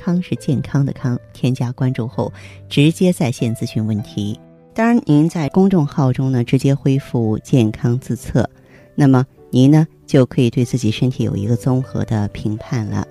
[0.00, 2.32] 康是健康的康，添加关注后
[2.68, 4.38] 直接在线咨询问题。
[4.72, 8.48] 当然，您在公众号中呢直接恢复健康自测，
[8.94, 13.04] 那么您呢就可以对自己身体有一个综合的评判了。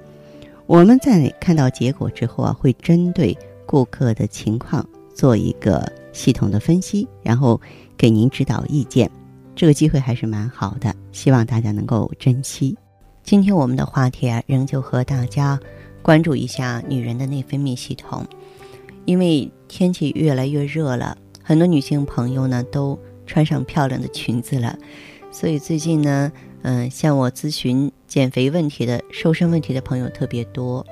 [0.66, 7.60] 我们在看到结果之后啊，会针对顾客的情况做一个系统的分析，然后
[7.98, 9.12] 给您指导意见。
[9.54, 12.78] 这个机会还是蛮好的，希望大家能够珍惜。
[13.24, 15.60] 今天我们的话题啊，仍旧和大家。
[16.08, 18.26] 关注一下女人的内分泌系统，
[19.04, 24.80] 因为天气越来越热了，很多女性朋友呢都穿上漂亮的裙子了，
[25.32, 30.86] 所以最近呢，嗯，向我咨询减肥问题的、瘦身问题的朋友特别多。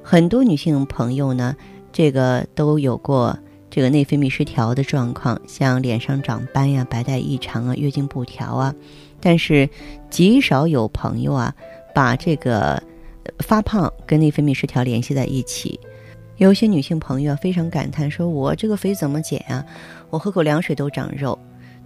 [0.00, 1.56] 很多女性朋友呢，
[1.92, 3.36] 这个都有过
[3.68, 8.72] 这个内分泌失调的状况，像脸上长斑呀、白带异常啊、月经不调啊，
[9.20, 9.68] 但是
[10.08, 11.52] 极少有朋友啊
[11.92, 12.80] 把这个。
[13.40, 15.78] 发胖跟内分泌失调联系在一起，
[16.36, 19.64] 有一些女性朋友非常感叹说：“我这个肥怎么减啊？
[20.10, 21.38] 我喝口凉水都长肉。”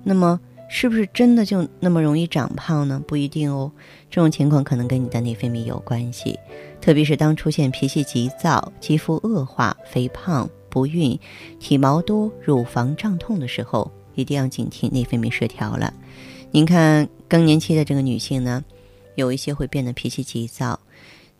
[0.02, 3.02] 那么，是不是真的就那么容易长胖呢？
[3.06, 3.70] 不一定哦。
[4.08, 6.38] 这种情况可能跟你的内分泌有关系，
[6.80, 11.19] 特别是当出现脾气急躁、肌肤恶化、肥胖、不孕、
[11.58, 15.92] 体毛多、乳房胀痛的时候，一定要警惕内分泌失调了。
[16.50, 18.64] 您看，更年期的这个女性呢，
[19.16, 20.80] 有一些会变得脾气急躁。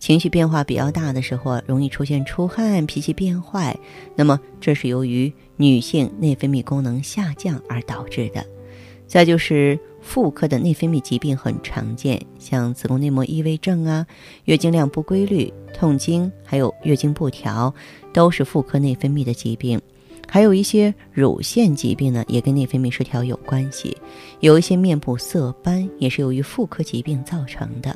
[0.00, 3.78] 情绪变化比较大的时候啊，容易出现出汗、脾气变坏，
[4.16, 8.44] 那么这是由于女性内分泌功能下降而导致的。
[9.06, 14.06] 再就是妇科的内分泌疾病很常见，像子宫内膜异位症啊、
[14.44, 17.75] 月经量不规律、痛经，还有月经不调，
[18.12, 19.78] 都是妇科内分泌的疾病。
[20.26, 23.96] 还有一些乳腺疾病呢，也跟内分泌失调有关系。
[24.38, 27.94] 有一些面部色斑，也是由于妇科疾病造成的。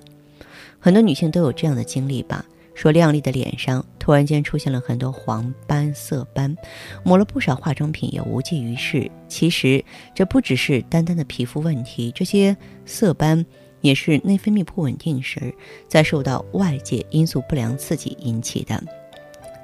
[0.85, 2.45] 很多女性都有这样的经历吧？
[2.75, 6.55] 说靓丽的脸上突然间出现了很多黄斑、色斑，
[7.03, 9.11] 抹了不少化妆品也无济于事。
[9.27, 9.83] 其实
[10.15, 13.43] 这不只是单单的皮肤问题，这些色斑
[13.81, 15.55] 也是内分泌不稳定时，
[15.89, 18.79] 在受到外界因素不良刺激引起的。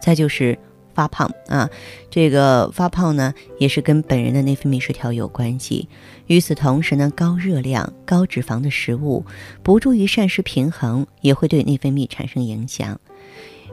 [0.01, 0.59] 再就是。
[0.95, 1.69] 发胖啊，
[2.11, 5.89] 这个发胖呢，也是跟本人的内分泌失调有关系。
[6.27, 9.25] 与此同时呢，高热量、高脂肪的食物
[9.63, 13.01] 不注意膳食平衡，也会对内分泌产生影响。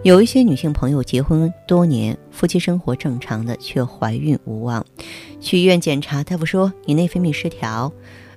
[0.04, 4.86] 有一些女性朋友结婚多年，夫妻生活正常的，却怀孕无望，
[5.40, 7.92] 去医院检查，大夫说你内分泌失调。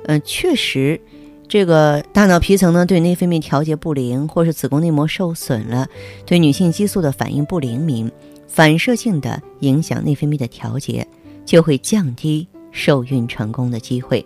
[0.04, 0.98] 嗯，确实，
[1.46, 5.86] 这个大脑皮层呢对内分泌调节不灵，或是子宫内膜受损了，
[6.24, 8.10] 对女性激素的反应不灵敏。
[8.52, 11.06] 反射性的影响内分泌的调节，
[11.46, 14.22] 就会降低受孕成功的机会。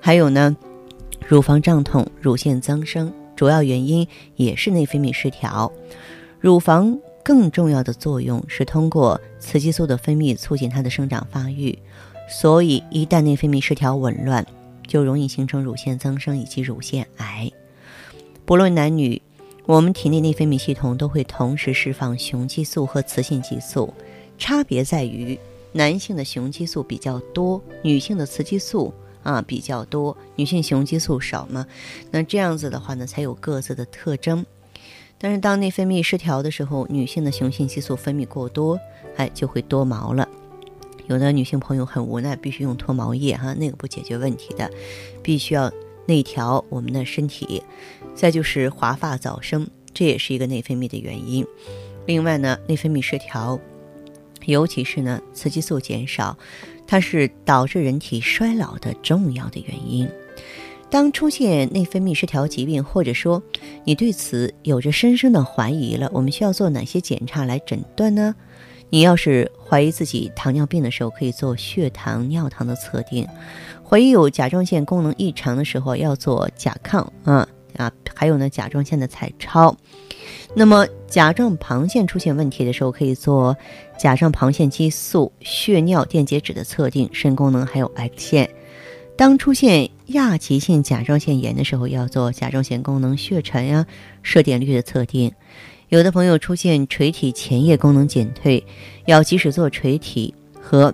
[0.00, 0.56] 还有呢，
[1.28, 5.70] 乳房胀痛、乳腺增生，主要原因也是内分泌失调。
[6.40, 11.78] 乳房更重要的作用是通过雌激素的分泌促进它的生长发育，
[12.26, 14.44] 所以一旦内分泌失调紊乱，
[14.86, 17.52] 就容易形成乳腺增生以及乳腺癌。
[18.46, 19.20] 不论男女。
[19.68, 23.92] 我们体内内分泌系统都会同时释放雄激素和雌性激素，
[24.38, 25.38] 差别在于
[25.72, 31.66] 男性的雄激素比较多，女性的雌激素啊比较多，女性雄激素少嘛。
[32.10, 34.46] 那这样子的话呢，才有各自的特征。
[35.18, 38.80] 但是当内分泌失调的时候，女性的雄性激素分泌过多，
[39.18, 40.26] 哎，就会多毛了。
[41.08, 44.70] 有的女性朋友很无奈，必须用脱毛液哈，那个不解决问题的，
[45.22, 45.70] 必须要。
[46.08, 47.62] 内调我们的身体，
[48.14, 51.46] 再就是华发早生，这也是一个内分泌的原因。
[52.06, 53.60] 另外呢，内分泌失调，
[54.46, 56.38] 尤其是呢雌激素减少，
[56.86, 60.08] 它是导致人体衰老的重要的原因。
[60.88, 63.42] 当出现内分泌失调疾病，或者说
[63.84, 68.34] 你对此有着深深的怀疑了，我们需要做哪些检查来诊断呢？
[68.88, 73.26] 你要是怀疑自己糖尿病的时候，可以做血糖、尿糖的测定；
[73.86, 79.76] 怀疑有甲状腺功能异常的时候，要做甲亢啊啊，还有呢甲状腺的彩超。
[80.54, 83.54] 那么甲状旁腺出现问题的时候，可以做
[83.98, 88.50] 甲状旁腺激素、血尿电解质的测定；肾功能还有 X 线。
[89.16, 93.84] 当出现亚急性甲状腺炎的时候，要做甲状腺功能血沉呀、
[94.22, 95.32] 射电率的测定。
[95.88, 98.62] 有的朋友出现垂体前叶功能减退，
[99.06, 100.92] 要及时做垂体和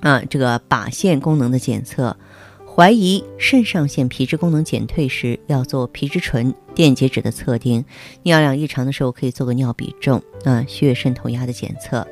[0.00, 2.16] 啊这个靶线功能的检测。
[2.64, 7.84] 怀疑肾上腺皮质功能减退时，要做皮质醇电解质的测定。
[8.22, 12.04] 尿量异常的时候，可以做个尿比重啊，血渗透压的检测。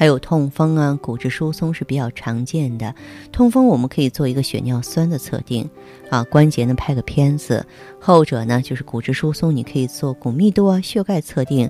[0.00, 2.94] 还有痛风啊，骨质疏松是比较常见的。
[3.30, 5.68] 痛风我们可以做一个血尿酸的测定
[6.08, 7.66] 啊，关节呢拍个片子。
[8.00, 11.68] 后者呢就是骨质疏松，你可以做骨密度啊、血钙测定。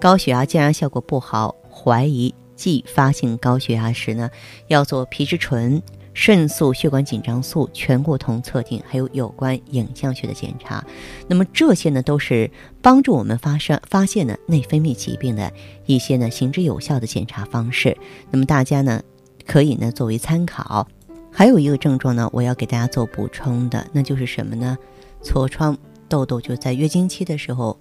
[0.00, 4.28] 高血压降压效果不好，怀疑继发性高血压时呢，
[4.66, 5.80] 要做皮质醇。
[6.20, 10.84] 肾素、血管紧张素、醛固酮测定，还有有关影像学的检查，
[11.28, 12.50] 那么这些呢，都是
[12.82, 15.52] 帮助我们发生发现呢内分泌疾病的
[15.86, 17.96] 一些呢行之有效的检查方式。
[18.32, 19.00] 那么大家呢，
[19.46, 20.88] 可以呢作为参考。
[21.30, 24.76] 还有一个症状呢，我要给大家做补充的，那就是什么呢？
[25.22, 25.78] 痤疮、
[26.08, 27.78] 痘痘，就在月经期的时候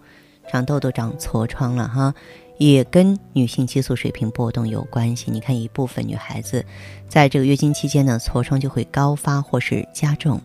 [0.47, 2.13] 长痘痘、长痤疮了哈。
[2.57, 5.29] 也跟女性激素水平波动有关系。
[5.31, 6.65] 你看，一部分女孩子
[7.07, 10.41] 在这个月经期间呢，痤疮就会高发或是加重。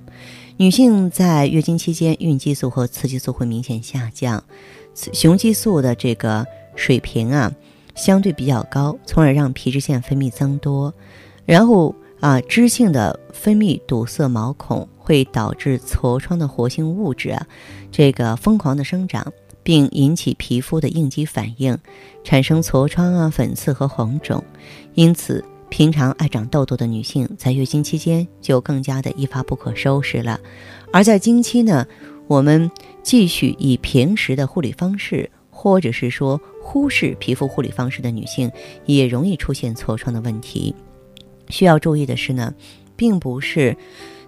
[0.59, 4.45] 女性在月经期间，孕激素和雌激素会明显下降，
[4.95, 7.53] 雄激素的这个水平啊
[7.95, 10.93] 相对比较高，从而让皮脂腺分泌增多。
[11.47, 17.47] 然后啊，脂性的分泌堵塞毛孔，会导致痤疮的活性物质啊
[17.91, 19.33] 这个疯狂的生长。
[19.63, 21.77] 并引起皮肤的应激反应，
[22.25, 24.43] 产生痤疮啊、粉刺和红肿。
[24.95, 30.39] 因此，平常爱长痘痘的女性在月经期间就更加的一发不可收拾了。
[30.93, 31.87] 而在经期呢，
[32.27, 32.71] 我们
[33.03, 38.51] 继续以平时的护理方式，或者是说忽视皮肤护理方式的女性，
[38.85, 40.75] 也容易出现痤疮的问题。
[41.49, 42.53] 需要注意的是呢，
[42.97, 43.77] 并不是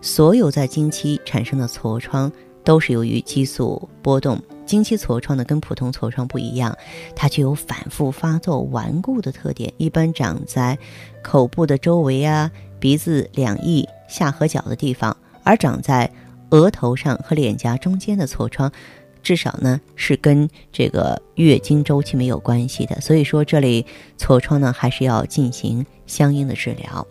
[0.00, 2.30] 所有在经期产生的痤疮
[2.64, 4.40] 都是由于激素波动。
[4.66, 6.76] 经期痤疮呢，跟普通痤疮不一样，
[7.14, 10.78] 它具有反复发作、顽固的特点，一般长在
[11.22, 12.50] 口部的周围啊、
[12.80, 16.10] 鼻子两翼、下颌角的地方，而长在
[16.50, 18.72] 额头上和脸颊中间的痤疮，
[19.22, 22.98] 至少呢是跟这个月经周期没有关系的。
[23.02, 23.84] 所以说，这类
[24.16, 27.06] 痤疮呢，还是要进行相应的治疗。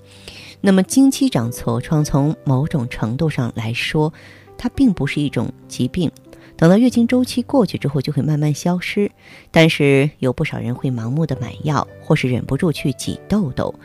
[0.59, 4.11] 那么，经期长痤疮，从某种程度上来说，
[4.63, 6.10] 它并不是一种疾病。
[6.56, 9.12] 等到月经周期过去之后，就会慢慢消失。
[9.51, 13.75] 但是有不少人会盲目的买药，或是忍不住去挤痘痘，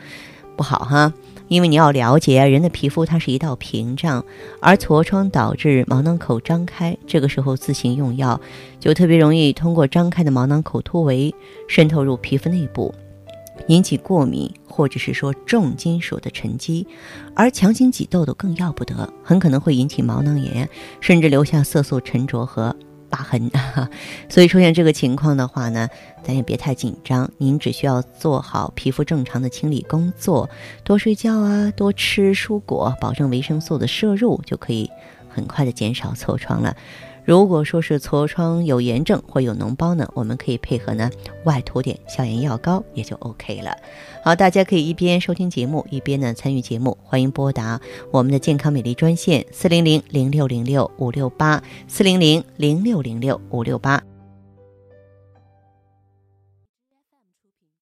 [0.55, 1.13] 不好哈。
[1.49, 4.23] 因为你要了解，人的皮肤它是一道屏障，
[4.61, 8.39] 而痤疮导致毛囊口张开，这个时候自行用药，
[8.79, 11.35] 就特别容易通过张开的毛囊口突围
[11.67, 12.95] 渗透入皮肤内部。
[13.67, 16.87] 引起过敏，或者是说重金属的沉积，
[17.35, 20.67] 而强行挤痘痘更要不得，很可能会引起毛囊炎，
[20.99, 22.75] 甚至留下色素沉着和
[23.09, 23.51] 疤痕。
[24.29, 25.87] 所以出现这个情况的话呢，
[26.23, 30.49] 咱也别太紧张，您只需要做好皮肤正常的清理工作，
[30.83, 34.89] 多睡觉啊，多吃蔬果，保证维生素的摄入，就可以
[35.27, 36.75] 很快的减少痤疮了。
[37.25, 41.09] 如果说是痤疮有炎症或有脓包呢，我们可以配合呢
[41.43, 43.75] 外涂点消炎药膏，也就 OK 了。
[44.23, 46.97] 好，大家可以一边收听节目，一边呢参与节目。
[47.03, 47.79] 欢迎拨打
[48.11, 54.01] 我们的健康美丽专线四零零零六零六五六八四零零零六零六五六八。